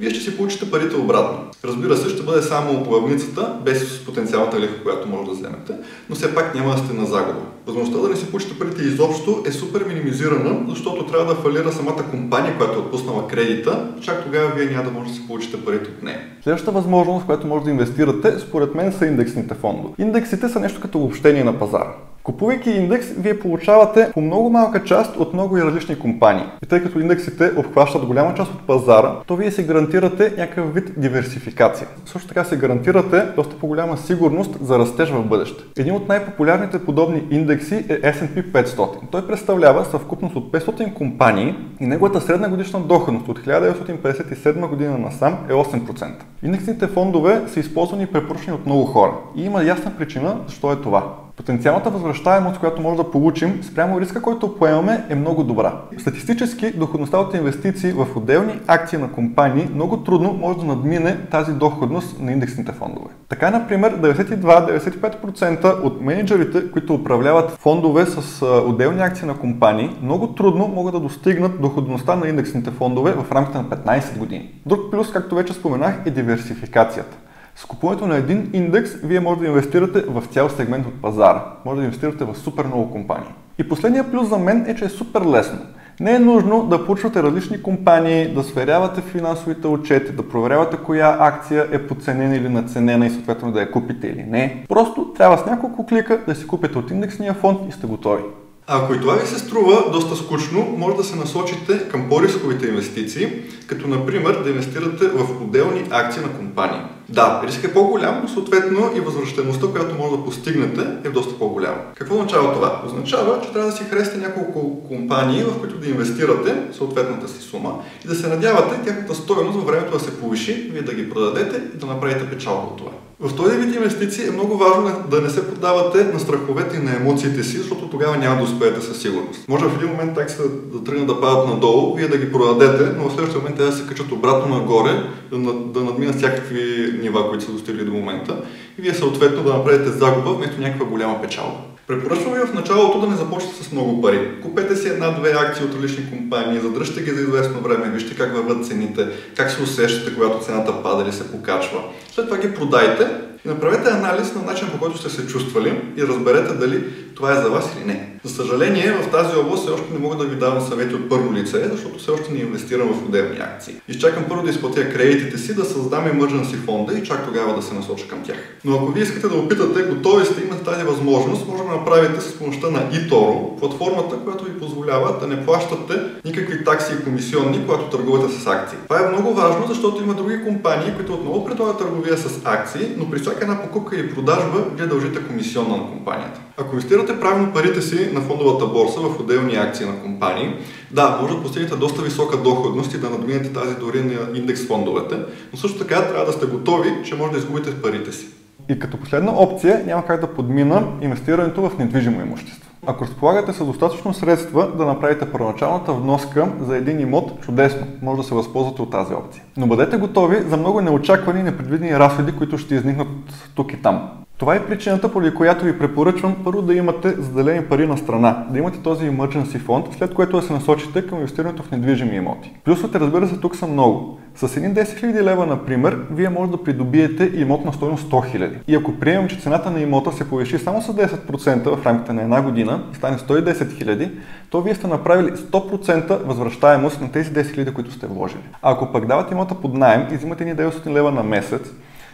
вие 0.00 0.10
ще 0.10 0.20
си 0.20 0.36
получите 0.36 0.70
парите 0.70 0.96
обратно. 0.96 1.38
Разбира 1.64 1.96
се, 1.96 2.08
ще 2.08 2.22
бъде 2.22 2.42
само 2.42 2.84
главницата, 2.84 3.54
без 3.64 4.04
потенциалната 4.04 4.60
лихва, 4.60 4.82
която 4.82 5.08
може 5.08 5.24
да 5.24 5.30
вземете, 5.30 5.72
но 6.08 6.16
все 6.16 6.34
пак 6.34 6.54
няма 6.54 6.70
да 6.70 6.78
сте 6.78 6.94
на 6.94 7.06
загуба. 7.06 7.40
Възможността 7.66 8.02
да 8.02 8.08
не 8.08 8.16
си 8.16 8.26
получите 8.26 8.58
парите 8.58 8.82
изобщо 8.82 9.42
е 9.46 9.52
супер 9.52 9.84
минимизирана, 9.84 10.60
защото 10.68 11.06
трябва 11.06 11.34
да 11.34 11.40
фалира 11.40 11.72
самата 11.72 12.04
компания, 12.10 12.56
която 12.56 12.74
е 12.74 12.82
отпуснала 12.82 13.28
кредита, 13.28 13.88
чак 14.00 14.24
тогава 14.24 14.52
вие 14.56 14.70
няма 14.70 14.84
да 14.84 14.90
можете 14.90 15.10
да 15.10 15.20
си 15.20 15.26
получите 15.26 15.64
парите 15.64 15.90
от 15.90 16.02
нея. 16.02 16.20
Следващата 16.42 16.72
възможност, 16.72 17.26
която 17.26 17.46
може 17.46 17.64
да 17.64 17.70
инвестирате, 17.70 18.38
според 18.38 18.74
мен 18.74 18.92
са 18.92 19.06
индексните 19.06 19.54
фондове. 19.54 19.94
Индексите 19.98 20.48
са 20.48 20.60
нещо 20.60 20.80
като 20.80 20.98
общение 20.98 21.44
на 21.44 21.58
пазара. 21.58 21.92
Купувайки 22.22 22.70
индекс, 22.70 23.06
вие 23.18 23.38
получавате 23.38 24.10
по 24.14 24.20
много 24.20 24.50
малка 24.50 24.84
част 24.84 25.16
от 25.16 25.34
много 25.34 25.56
и 25.56 25.62
различни 25.62 25.98
компании. 25.98 26.44
И 26.64 26.66
тъй 26.66 26.82
като 26.82 27.00
индексите 27.00 27.50
обхващат 27.56 28.06
голяма 28.06 28.34
част 28.34 28.52
от 28.52 28.66
пазара, 28.66 29.12
то 29.26 29.36
вие 29.36 29.50
си 29.50 29.62
гарантирате 29.62 30.34
някакъв 30.38 30.74
вид 30.74 30.92
диверсификация. 30.96 31.88
Също 32.06 32.28
така 32.28 32.44
се 32.44 32.56
гарантирате 32.56 33.26
доста 33.36 33.56
по-голяма 33.56 33.96
сигурност 33.96 34.58
за 34.62 34.78
растеж 34.78 35.10
в 35.10 35.24
бъдеще. 35.24 35.64
Един 35.78 35.94
от 35.94 36.08
най-популярните 36.08 36.84
подобни 36.84 37.22
индекси 37.30 37.74
е 37.74 38.00
S&P 38.12 38.52
500. 38.52 38.88
Той 39.10 39.26
представлява 39.26 39.84
съвкупност 39.84 40.36
от 40.36 40.52
500 40.52 40.94
компании 40.94 41.54
и 41.80 41.86
неговата 41.86 42.20
средна 42.20 42.48
годишна 42.48 42.80
доходност 42.80 43.28
от 43.28 43.38
1957 43.38 44.68
година 44.68 44.98
насам 44.98 45.38
е 45.48 45.52
8%. 45.52 46.10
Индексните 46.42 46.86
фондове 46.86 47.42
са 47.48 47.60
използвани 47.60 48.02
и 48.02 48.06
препоръчани 48.06 48.54
от 48.54 48.66
много 48.66 48.84
хора. 48.84 49.12
И 49.36 49.44
има 49.44 49.62
ясна 49.62 49.92
причина 49.98 50.36
защо 50.46 50.72
е 50.72 50.76
това. 50.76 51.14
Потенциалната 51.40 51.90
възвръщаемост, 51.90 52.58
която 52.58 52.82
може 52.82 52.96
да 52.96 53.10
получим 53.10 53.62
спрямо 53.62 54.00
риска, 54.00 54.22
който 54.22 54.56
поемаме, 54.56 55.04
е 55.08 55.14
много 55.14 55.44
добра. 55.44 55.72
Статистически 55.98 56.70
доходността 56.70 57.18
от 57.18 57.34
инвестиции 57.34 57.92
в 57.92 58.06
отделни 58.16 58.60
акции 58.66 58.98
на 58.98 59.12
компании 59.12 59.68
много 59.74 59.96
трудно 59.96 60.32
може 60.32 60.58
да 60.58 60.64
надмине 60.64 61.26
тази 61.30 61.52
доходност 61.52 62.20
на 62.20 62.32
индексните 62.32 62.72
фондове. 62.72 63.10
Така, 63.28 63.50
например, 63.50 64.00
92-95% 64.00 65.84
от 65.84 66.00
менеджерите, 66.00 66.70
които 66.70 66.94
управляват 66.94 67.50
фондове 67.50 68.06
с 68.06 68.46
отделни 68.46 69.02
акции 69.02 69.26
на 69.26 69.38
компании, 69.38 69.90
много 70.02 70.34
трудно 70.34 70.68
могат 70.68 70.92
да 70.92 71.00
достигнат 71.00 71.60
доходността 71.60 72.16
на 72.16 72.28
индексните 72.28 72.70
фондове 72.70 73.12
в 73.12 73.32
рамките 73.32 73.58
на 73.58 73.64
15 73.64 74.18
години. 74.18 74.54
Друг 74.66 74.80
плюс, 74.90 75.12
както 75.12 75.34
вече 75.34 75.52
споменах, 75.52 75.98
е 76.06 76.10
диверсификацията. 76.10 77.16
С 77.56 77.64
купуването 77.64 78.06
на 78.06 78.16
един 78.16 78.50
индекс, 78.52 78.90
вие 79.04 79.20
може 79.20 79.40
да 79.40 79.46
инвестирате 79.46 80.00
в 80.00 80.22
цял 80.30 80.48
сегмент 80.48 80.86
от 80.86 81.02
пазара. 81.02 81.44
Може 81.64 81.78
да 81.78 81.84
инвестирате 81.84 82.24
в 82.24 82.34
супер 82.34 82.64
много 82.64 82.90
компании. 82.90 83.30
И 83.58 83.68
последният 83.68 84.10
плюс 84.10 84.28
за 84.28 84.38
мен 84.38 84.64
е, 84.68 84.76
че 84.76 84.84
е 84.84 84.88
супер 84.88 85.22
лесно. 85.26 85.58
Не 86.00 86.14
е 86.14 86.18
нужно 86.18 86.66
да 86.66 86.86
получвате 86.86 87.22
различни 87.22 87.62
компании, 87.62 88.34
да 88.34 88.42
сверявате 88.42 89.00
финансовите 89.00 89.66
отчети, 89.66 90.12
да 90.12 90.28
проверявате 90.28 90.76
коя 90.76 91.16
акция 91.20 91.68
е 91.72 91.86
подценена 91.86 92.36
или 92.36 92.48
наценена 92.48 93.06
и 93.06 93.10
съответно 93.10 93.52
да 93.52 93.60
я 93.60 93.70
купите 93.70 94.06
или 94.06 94.22
не. 94.22 94.64
Просто 94.68 95.12
трябва 95.16 95.38
с 95.38 95.46
няколко 95.46 95.86
клика 95.86 96.20
да 96.28 96.34
си 96.34 96.46
купите 96.46 96.78
от 96.78 96.90
индексния 96.90 97.34
фонд 97.34 97.58
и 97.68 97.72
сте 97.72 97.86
готови. 97.86 98.22
Ако 98.66 98.94
и 98.94 99.00
това 99.00 99.14
ви 99.14 99.26
се 99.26 99.38
струва 99.38 99.90
доста 99.92 100.16
скучно, 100.16 100.74
може 100.76 100.96
да 100.96 101.04
се 101.04 101.16
насочите 101.16 101.88
към 101.88 102.08
по-рисковите 102.08 102.68
инвестиции, 102.68 103.32
като 103.66 103.88
например 103.88 104.42
да 104.44 104.50
инвестирате 104.50 105.04
в 105.08 105.42
отделни 105.42 105.84
акции 105.90 106.22
на 106.22 106.38
компании. 106.38 106.80
Да, 107.12 107.42
риск 107.46 107.64
е 107.64 107.72
по-голям, 107.72 108.20
но 108.22 108.28
съответно 108.28 108.90
и 108.96 109.00
възвръщаемостта, 109.00 109.66
която 109.66 109.94
може 109.94 110.16
да 110.16 110.24
постигнете, 110.24 110.86
е 111.04 111.08
доста 111.08 111.38
по-голяма. 111.38 111.76
Какво 111.94 112.14
означава 112.14 112.52
това? 112.52 112.82
Означава, 112.86 113.40
че 113.42 113.52
трябва 113.52 113.70
да 113.70 113.76
си 113.76 113.84
харесате 113.84 114.18
няколко 114.18 114.88
компании, 114.88 115.42
в 115.42 115.60
които 115.60 115.78
да 115.78 115.88
инвестирате 115.88 116.56
съответната 116.72 117.28
си 117.28 117.42
сума 117.42 117.74
и 118.04 118.08
да 118.08 118.14
се 118.14 118.28
надявате 118.28 118.82
тяхната 118.84 119.14
стоеност 119.14 119.56
във 119.56 119.66
времето 119.66 119.98
да 119.98 120.04
се 120.04 120.20
повиши, 120.20 120.70
вие 120.72 120.82
да 120.82 120.94
ги 120.94 121.10
продадете 121.10 121.62
и 121.74 121.78
да 121.78 121.86
направите 121.86 122.30
печалба 122.30 122.66
от 122.66 122.76
това. 122.76 122.90
В 123.22 123.36
този 123.36 123.56
вид 123.56 123.74
инвестиции 123.74 124.28
е 124.28 124.30
много 124.30 124.56
важно 124.56 124.90
да 125.10 125.20
не 125.20 125.30
се 125.30 125.48
поддавате 125.48 126.04
на 126.04 126.20
страховете 126.20 126.76
и 126.76 126.82
на 126.82 126.96
емоциите 126.96 127.44
си, 127.44 127.58
защото 127.58 127.88
тогава 127.88 128.16
няма 128.16 128.36
да 128.36 128.42
успеете 128.42 128.80
със 128.80 129.02
сигурност. 129.02 129.48
Може 129.48 129.64
в 129.64 129.76
един 129.76 129.88
момент 129.88 130.14
таксите 130.14 130.42
да 130.72 130.84
тръгнат 130.84 131.06
да 131.06 131.20
падат 131.20 131.48
надолу, 131.48 131.96
вие 131.96 132.08
да 132.08 132.18
ги 132.18 132.32
продадете, 132.32 132.92
но 132.98 133.08
в 133.08 133.12
следващия 133.12 133.38
момент 133.38 133.56
те 133.56 133.64
да 133.64 133.72
се 133.72 133.86
качат 133.86 134.12
обратно 134.12 134.58
нагоре, 134.58 135.02
да, 135.32 135.52
да 135.52 135.80
надминат 135.80 136.16
всякакви 136.16 136.92
нива, 137.00 137.28
които 137.28 137.44
са 137.44 137.52
достигли 137.52 137.84
до 137.84 137.92
момента 137.92 138.36
и 138.78 138.82
вие 138.82 138.94
съответно 138.94 139.42
да 139.42 139.52
направите 139.52 139.90
загуба 139.90 140.30
вместо 140.30 140.60
някаква 140.60 140.86
голяма 140.86 141.22
печалба. 141.22 141.58
Препоръчвам 141.86 142.34
ви 142.34 142.40
в 142.40 142.54
началото 142.54 143.00
да 143.00 143.06
не 143.06 143.16
започнете 143.16 143.64
с 143.64 143.72
много 143.72 144.02
пари. 144.02 144.40
Купете 144.42 144.76
си 144.76 144.88
една-две 144.88 145.30
акции 145.30 145.64
от 145.64 145.74
различни 145.74 146.10
компании, 146.10 146.60
задръжте 146.60 147.02
ги 147.02 147.10
за 147.10 147.20
известно 147.20 147.60
време, 147.60 147.90
вижте 147.90 148.16
как 148.16 148.36
върват 148.36 148.66
цените, 148.66 149.08
как 149.36 149.50
се 149.50 149.62
усещате, 149.62 150.14
когато 150.14 150.44
цената 150.44 150.82
пада 150.82 151.02
или 151.02 151.12
се 151.12 151.32
покачва. 151.32 151.82
След 152.12 152.26
това 152.26 152.38
ги 152.38 152.54
продайте 152.54 153.06
направете 153.44 153.90
анализ 153.90 154.34
на 154.34 154.42
начин 154.42 154.68
по 154.72 154.78
който 154.78 154.98
сте 154.98 155.10
се 155.10 155.26
чувствали 155.26 155.80
и 155.96 156.02
разберете 156.02 156.54
дали 156.54 156.84
това 157.14 157.32
е 157.32 157.42
за 157.42 157.50
вас 157.50 157.70
или 157.76 157.84
не. 157.86 158.08
За 158.24 158.34
съжаление, 158.34 158.92
в 158.92 159.10
тази 159.10 159.36
област 159.36 159.62
все 159.62 159.72
още 159.72 159.92
не 159.92 159.98
мога 159.98 160.16
да 160.16 160.24
ви 160.24 160.36
давам 160.36 160.60
съвети 160.68 160.94
от 160.94 161.08
първо 161.08 161.34
лице, 161.34 161.68
защото 161.72 161.98
все 161.98 162.10
още 162.10 162.32
не 162.32 162.38
инвестирам 162.38 162.88
в 162.88 163.04
отделни 163.06 163.38
акции. 163.38 163.74
Изчакам 163.88 164.24
първо 164.28 164.42
да 164.42 164.50
изплатя 164.50 164.92
кредитите 164.92 165.38
си, 165.38 165.54
да 165.54 165.64
създам 165.64 166.04
emergency 166.04 166.64
фонда 166.64 166.98
и 166.98 167.02
чак 167.02 167.26
тогава 167.26 167.56
да 167.56 167.62
се 167.62 167.74
насоча 167.74 168.08
към 168.08 168.22
тях. 168.22 168.36
Но 168.64 168.76
ако 168.76 168.92
вие 168.92 169.02
искате 169.02 169.28
да 169.28 169.36
опитате, 169.36 169.82
готови 169.82 170.24
сте, 170.24 170.42
имате 170.42 170.64
тази 170.64 170.84
възможност, 170.84 171.48
може 171.48 171.62
да 171.62 171.68
направите 171.68 172.20
с 172.20 172.38
помощта 172.38 172.70
на 172.70 172.92
eToro, 172.92 173.58
платформата, 173.58 174.16
която 174.24 174.44
ви 174.44 174.58
позволява 174.58 175.18
да 175.20 175.26
не 175.26 175.46
плащате 175.46 175.94
никакви 176.24 176.64
такси 176.64 176.92
и 176.92 177.04
комисионни, 177.04 177.62
когато 177.66 177.84
търгувате 177.84 178.34
с 178.34 178.46
акции. 178.46 178.78
Това 178.88 179.00
е 179.00 179.08
много 179.08 179.34
важно, 179.34 179.66
защото 179.68 180.02
има 180.02 180.14
други 180.14 180.44
компании, 180.44 180.94
които 180.96 181.14
отново 181.14 181.44
предлагат 181.44 181.78
търговия 181.78 182.18
с 182.18 182.40
акции, 182.44 182.88
но 182.96 183.10
при 183.10 183.24
всяка 183.30 183.44
една 183.44 183.62
покупка 183.62 183.96
или 183.96 184.14
продажба 184.14 184.64
вие 184.76 184.86
дължите 184.86 185.22
комисионна 185.22 185.76
на 185.76 185.86
компанията. 185.86 186.40
Ако 186.56 186.74
инвестирате 186.74 187.20
правилно 187.20 187.52
парите 187.52 187.82
си 187.82 188.10
на 188.12 188.20
фондовата 188.20 188.66
борса 188.66 189.00
в 189.00 189.20
отделни 189.20 189.56
акции 189.56 189.86
на 189.86 190.02
компании, 190.02 190.54
да, 190.90 191.18
може 191.22 191.34
да 191.34 191.42
постигнете 191.42 191.76
доста 191.76 192.02
висока 192.02 192.36
доходност 192.36 192.94
и 192.94 192.98
да 192.98 193.10
надминете 193.10 193.52
тази 193.52 193.74
дори 193.74 194.02
на 194.02 194.38
индекс 194.38 194.66
фондовете, 194.66 195.16
но 195.52 195.58
също 195.58 195.78
така 195.78 196.08
трябва 196.08 196.26
да 196.26 196.32
сте 196.32 196.46
готови, 196.46 196.90
че 197.04 197.14
може 197.14 197.32
да 197.32 197.38
изгубите 197.38 197.82
парите 197.82 198.12
си. 198.12 198.26
И 198.68 198.78
като 198.78 198.96
последна 198.96 199.32
опция 199.32 199.82
няма 199.86 200.06
как 200.06 200.20
да 200.20 200.26
подмина 200.26 200.86
инвестирането 201.00 201.62
в 201.62 201.78
недвижимо 201.78 202.20
имущество. 202.20 202.69
Ако 202.90 203.04
разполагате 203.04 203.52
с 203.52 203.64
достатъчно 203.64 204.14
средства 204.14 204.68
да 204.76 204.86
направите 204.86 205.32
първоначалната 205.32 205.92
вноска 205.92 206.48
за 206.60 206.76
един 206.76 207.00
имот, 207.00 207.40
чудесно, 207.40 207.86
може 208.02 208.22
да 208.22 208.28
се 208.28 208.34
възползвате 208.34 208.82
от 208.82 208.90
тази 208.90 209.14
опция. 209.14 209.42
Но 209.56 209.66
бъдете 209.66 209.96
готови 209.96 210.36
за 210.48 210.56
много 210.56 210.80
неочаквани 210.80 211.40
и 211.40 211.42
непредвидени 211.42 211.98
разходи, 211.98 212.32
които 212.32 212.58
ще 212.58 212.74
изникнат 212.74 213.08
тук 213.54 213.72
и 213.72 213.82
там. 213.82 214.10
Това 214.38 214.54
е 214.54 214.66
причината, 214.66 215.12
поради 215.12 215.34
която 215.34 215.64
ви 215.64 215.78
препоръчвам 215.78 216.36
първо 216.44 216.62
да 216.62 216.74
имате 216.74 217.08
заделени 217.08 217.64
пари 217.64 217.86
на 217.86 217.98
страна, 217.98 218.46
да 218.50 218.58
имате 218.58 218.82
този 218.82 219.10
emergency 219.10 219.58
фонд, 219.58 219.86
след 219.98 220.14
което 220.14 220.36
да 220.36 220.42
се 220.42 220.52
насочите 220.52 221.06
към 221.06 221.18
инвестирането 221.18 221.62
в 221.62 221.70
недвижими 221.70 222.16
имоти. 222.16 222.56
Плюсовете, 222.64 223.00
разбира 223.00 223.28
се, 223.28 223.36
тук 223.36 223.56
са 223.56 223.66
много. 223.66 224.18
С 224.40 224.56
един 224.56 224.74
10 224.74 224.84
000 224.84 225.22
лева, 225.22 225.46
например, 225.46 225.98
вие 226.10 226.28
може 226.28 226.50
да 226.50 226.64
придобиете 226.64 227.30
имот 227.34 227.64
на 227.64 227.72
стоеност 227.72 228.10
100 228.10 228.36
000. 228.36 228.50
И 228.68 228.74
ако 228.74 228.92
приемем, 228.92 229.28
че 229.28 229.40
цената 229.40 229.70
на 229.70 229.80
имота 229.80 230.12
се 230.12 230.28
повиши 230.28 230.58
само 230.58 230.82
с 230.82 230.86
10% 230.86 231.76
в 231.76 231.86
рамките 231.86 232.12
на 232.12 232.22
една 232.22 232.42
година 232.42 232.82
и 232.92 232.96
стане 232.96 233.18
110 233.18 233.52
000, 233.52 234.10
то 234.50 234.62
вие 234.62 234.74
сте 234.74 234.86
направили 234.86 235.30
100% 235.30 236.24
възвръщаемост 236.24 237.00
на 237.00 237.12
тези 237.12 237.30
10 237.30 237.42
000, 237.42 237.72
които 237.72 237.92
сте 237.92 238.06
вложили. 238.06 238.40
А 238.62 238.72
ако 238.72 238.92
пък 238.92 239.06
давате 239.06 239.34
имота 239.34 239.54
под 239.54 239.74
найем 239.74 240.06
и 240.12 240.16
взимате 240.16 240.44
ни 240.44 240.56
900 240.56 240.90
лева 240.90 241.10
на 241.12 241.22
месец, 241.22 241.72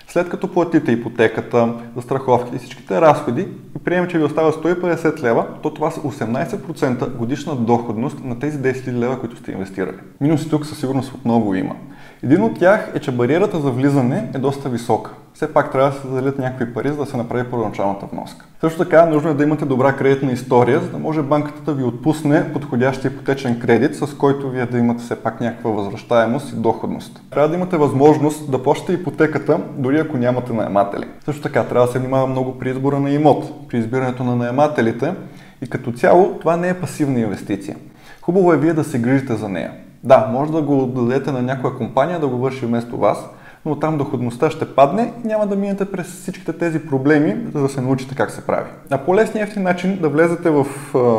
след 0.08 0.28
като 0.28 0.52
платите 0.52 0.92
ипотеката, 0.92 1.72
застраховките 1.96 2.56
и 2.56 2.58
всичките 2.58 3.00
разходи 3.00 3.48
и 3.76 3.84
приемем, 3.84 4.10
че 4.10 4.18
ви 4.18 4.24
остава 4.24 4.52
150 4.52 5.22
лева, 5.22 5.46
то 5.62 5.74
това 5.74 5.90
са 5.90 6.00
18% 6.00 7.16
годишна 7.16 7.56
доходност 7.56 8.24
на 8.24 8.38
тези 8.38 8.58
10 8.58 8.72
000 8.72 8.92
лева, 8.92 9.20
които 9.20 9.36
сте 9.36 9.52
инвестирали. 9.52 9.96
Минуси 10.20 10.50
тук 10.50 10.66
със 10.66 10.78
сигурност 10.78 11.14
отново 11.14 11.54
има. 11.54 11.74
Един 12.22 12.42
от 12.42 12.58
тях 12.58 12.92
е, 12.94 12.98
че 12.98 13.12
бариерата 13.12 13.60
за 13.60 13.70
влизане 13.70 14.30
е 14.34 14.38
доста 14.38 14.68
висока. 14.68 15.10
Все 15.34 15.52
пак 15.52 15.72
трябва 15.72 15.90
да 15.90 15.96
се 15.96 16.08
заделят 16.08 16.38
някакви 16.38 16.74
пари, 16.74 16.88
за 16.88 16.96
да 16.96 17.06
се 17.06 17.16
направи 17.16 17.50
първоначалната 17.50 18.06
вноска. 18.06 18.46
Също 18.60 18.78
така, 18.78 19.06
нужно 19.06 19.30
е 19.30 19.34
да 19.34 19.42
имате 19.42 19.64
добра 19.64 19.92
кредитна 19.92 20.32
история, 20.32 20.80
за 20.80 20.88
да 20.88 20.98
може 20.98 21.22
банката 21.22 21.60
да 21.62 21.74
ви 21.74 21.84
отпусне 21.84 22.52
подходящия 22.52 23.10
ипотечен 23.10 23.60
кредит, 23.60 23.96
с 23.96 24.14
който 24.14 24.50
вие 24.50 24.66
да 24.66 24.78
имате 24.78 25.04
все 25.04 25.16
пак 25.16 25.40
някаква 25.40 25.70
възвръщаемост 25.70 26.52
и 26.52 26.56
доходност. 26.56 27.20
Трябва 27.30 27.48
да 27.48 27.54
имате 27.54 27.76
възможност 27.76 28.50
да 28.50 28.62
плащате 28.62 28.92
ипотеката, 28.92 29.60
дори 29.76 29.98
ако 29.98 30.16
нямате 30.16 30.52
наематели. 30.52 31.04
Също 31.24 31.42
така, 31.42 31.64
трябва 31.64 31.86
да 31.86 31.92
се 31.92 31.98
внимава 31.98 32.26
много 32.26 32.58
при 32.58 32.70
избора 32.70 33.00
на 33.00 33.10
имот, 33.10 33.68
при 33.68 33.78
избирането 33.78 34.24
на 34.24 34.36
наемателите 34.36 35.14
и 35.62 35.66
като 35.66 35.92
цяло 35.92 36.38
това 36.40 36.56
не 36.56 36.68
е 36.68 36.80
пасивна 36.80 37.20
инвестиция. 37.20 37.76
Хубаво 38.22 38.52
е 38.52 38.58
вие 38.58 38.72
да 38.72 38.84
се 38.84 38.98
грижите 38.98 39.34
за 39.34 39.48
нея. 39.48 39.70
Да, 40.04 40.28
може 40.32 40.52
да 40.52 40.62
го 40.62 40.86
дадете 40.86 41.32
на 41.32 41.42
някоя 41.42 41.74
компания 41.74 42.20
да 42.20 42.28
го 42.28 42.36
върши 42.38 42.66
вместо 42.66 42.96
вас, 42.96 43.28
но 43.64 43.78
там 43.78 43.98
доходността 43.98 44.50
ще 44.50 44.74
падне 44.74 45.12
и 45.24 45.28
няма 45.28 45.46
да 45.46 45.56
минете 45.56 45.84
през 45.84 46.06
всичките 46.06 46.52
тези 46.52 46.78
проблеми, 46.78 47.36
за 47.54 47.62
да 47.62 47.68
се 47.68 47.80
научите 47.80 48.14
как 48.14 48.30
се 48.30 48.46
прави. 48.46 48.70
А 48.90 48.98
по-лесният 48.98 49.48
ефтин 49.48 49.62
начин 49.62 49.98
да 50.02 50.08
влезете 50.08 50.50
в 50.50 50.66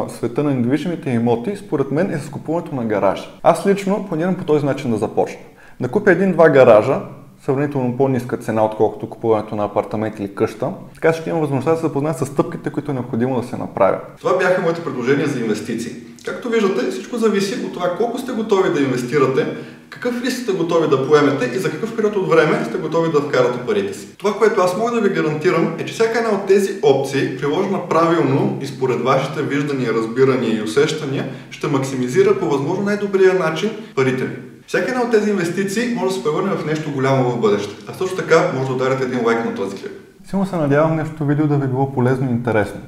света 0.09 0.43
на 0.43 0.53
недвижимите 0.53 1.09
имоти, 1.09 1.55
според 1.55 1.91
мен 1.91 2.11
е 2.11 2.17
с 2.17 2.29
купуването 2.29 2.75
на 2.75 2.85
гаражи. 2.85 3.29
Аз 3.43 3.67
лично 3.67 4.05
планирам 4.07 4.35
по 4.35 4.43
този 4.43 4.65
начин 4.65 4.91
да 4.91 4.97
започна. 4.97 5.39
Да 5.79 5.87
купя 5.87 6.11
един-два 6.11 6.49
гаража, 6.49 6.99
сравнително 7.47 7.97
по-ниска 7.97 8.37
цена, 8.37 8.65
отколкото 8.65 9.09
купуването 9.09 9.55
на 9.55 9.65
апартамент 9.65 10.19
или 10.19 10.35
къща. 10.35 10.69
Така 10.93 11.13
ще 11.13 11.29
имам 11.29 11.41
възможността 11.41 11.71
да 11.71 11.77
се 11.77 11.81
запозная 11.81 12.13
с 12.13 12.25
стъпките, 12.25 12.69
които 12.69 12.91
е 12.91 12.93
необходимо 12.93 13.41
да 13.41 13.47
се 13.47 13.57
направят. 13.57 14.01
Това 14.19 14.37
бяха 14.37 14.61
моите 14.61 14.83
предложения 14.83 15.27
за 15.27 15.39
инвестиции. 15.39 15.91
Както 16.25 16.49
виждате, 16.49 16.91
всичко 16.91 17.17
зависи 17.17 17.65
от 17.65 17.73
това 17.73 17.89
колко 17.97 18.17
сте 18.17 18.31
готови 18.31 18.73
да 18.73 18.81
инвестирате, 18.81 19.47
какъв 19.89 20.23
риск 20.23 20.37
сте 20.37 20.51
готови 20.51 20.87
да 20.89 21.07
поемете 21.07 21.51
и 21.55 21.59
за 21.59 21.71
какъв 21.71 21.95
период 21.95 22.15
от 22.15 22.29
време 22.29 22.65
сте 22.65 22.77
готови 22.77 23.11
да 23.11 23.21
вкарате 23.21 23.59
парите 23.67 23.93
си. 23.93 24.07
Това, 24.17 24.33
което 24.33 24.61
аз 24.61 24.77
мога 24.77 24.91
да 24.91 25.01
ви 25.01 25.09
гарантирам 25.09 25.75
е, 25.79 25.85
че 25.85 25.93
всяка 25.93 26.17
една 26.17 26.31
от 26.31 26.47
тези 26.47 26.79
опции, 26.83 27.37
приложена 27.37 27.89
правилно 27.89 28.57
и 28.61 28.65
според 28.65 29.01
вашите 29.01 29.41
виждания, 29.41 29.93
разбирания 29.93 30.57
и 30.57 30.61
усещания, 30.61 31.25
ще 31.49 31.67
максимизира 31.67 32.39
по 32.39 32.45
възможно 32.45 32.83
най-добрия 32.83 33.33
начин 33.33 33.69
парите 33.95 34.23
ви. 34.25 34.35
Всяка 34.67 34.91
една 34.91 35.01
от 35.01 35.11
тези 35.11 35.29
инвестиции 35.29 35.95
може 35.95 36.07
да 36.07 36.13
се 36.13 36.23
превърне 36.23 36.55
в 36.55 36.65
нещо 36.65 36.91
голямо 36.91 37.29
в 37.29 37.41
бъдеще. 37.41 37.75
А 37.89 37.93
също 37.93 38.15
така 38.15 38.51
може 38.55 38.67
да 38.67 38.73
ударите 38.73 39.03
един 39.03 39.25
лайк 39.25 39.45
на 39.45 39.55
този 39.55 39.75
клип. 39.75 39.91
Силно 40.25 40.45
се 40.45 40.55
надявам 40.55 40.95
нещо 40.95 41.25
видео 41.25 41.47
да 41.47 41.57
ви 41.57 41.67
било 41.67 41.93
полезно 41.93 42.29
и 42.29 42.31
интересно. 42.31 42.81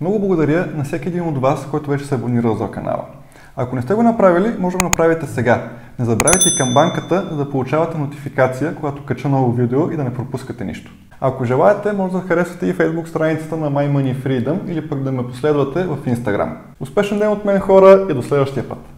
Много 0.00 0.18
благодаря 0.18 0.68
на 0.76 0.84
всеки 0.84 1.08
един 1.08 1.22
от 1.22 1.38
вас, 1.38 1.66
който 1.70 1.90
вече 1.90 2.04
се 2.04 2.14
е 2.14 2.18
абонирал 2.18 2.56
за 2.56 2.70
канала. 2.70 3.04
Ако 3.56 3.76
не 3.76 3.82
сте 3.82 3.94
го 3.94 4.02
направили, 4.02 4.54
може 4.58 4.76
да 4.76 4.82
го 4.82 4.88
направите 4.88 5.26
сега. 5.26 5.68
Не 5.98 6.04
забравяйте 6.04 6.48
и 6.54 6.58
камбанката, 6.58 7.28
за 7.30 7.36
да 7.36 7.50
получавате 7.50 7.98
нотификация, 7.98 8.74
когато 8.74 9.04
кача 9.04 9.28
ново 9.28 9.52
видео 9.52 9.90
и 9.90 9.96
да 9.96 10.04
не 10.04 10.14
пропускате 10.14 10.64
нищо. 10.64 10.92
Ако 11.20 11.44
желаете, 11.44 11.92
може 11.92 12.12
да 12.12 12.20
харесате 12.20 12.66
и 12.66 12.74
Facebook 12.74 13.06
страницата 13.06 13.56
на 13.56 13.70
My 13.70 13.92
Money 13.92 14.16
Freedom 14.16 14.58
или 14.68 14.88
пък 14.88 15.02
да 15.02 15.12
ме 15.12 15.26
последвате 15.26 15.84
в 15.84 15.96
Instagram. 16.06 16.50
Успешен 16.80 17.18
ден 17.18 17.28
от 17.28 17.44
мен 17.44 17.60
хора 17.60 18.06
и 18.10 18.14
до 18.14 18.22
следващия 18.22 18.68
път! 18.68 18.89